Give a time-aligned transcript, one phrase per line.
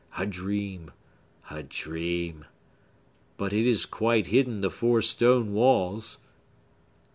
[0.17, 0.91] A dream!
[1.51, 2.45] A dream!
[3.37, 6.17] But it has quite hidden the four stone walls!"